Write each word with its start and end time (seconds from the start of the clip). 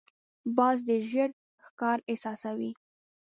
باز 0.57 0.77
ډېر 0.87 1.01
ژر 1.11 1.29
ښکار 1.65 1.99
احساسوي 2.11 2.71